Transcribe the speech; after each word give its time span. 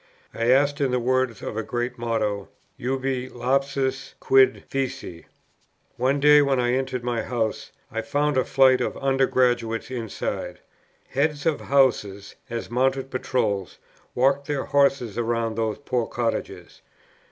I 0.33 0.45
asked, 0.49 0.81
in 0.81 0.89
the 0.89 0.97
words 0.97 1.43
of 1.43 1.55
a 1.55 1.61
great 1.61 1.99
motto, 1.99 2.49
"Ubi 2.75 3.29
lapsus? 3.29 4.15
quid 4.19 4.63
feci?" 4.67 5.27
One 5.95 6.19
day 6.19 6.41
when 6.41 6.59
I 6.59 6.73
entered 6.73 7.03
my 7.03 7.21
house, 7.21 7.71
I 7.91 8.01
found 8.01 8.35
a 8.35 8.43
flight 8.43 8.81
of 8.81 8.97
Under 8.97 9.27
graduates 9.27 9.91
inside. 9.91 10.57
Heads 11.09 11.45
of 11.45 11.61
Houses, 11.61 12.33
as 12.49 12.71
mounted 12.71 13.11
patrols, 13.11 13.77
walked 14.15 14.47
their 14.47 14.63
horses 14.65 15.19
round 15.19 15.55
those 15.55 15.77
poor 15.77 16.07
cottages. 16.07 16.81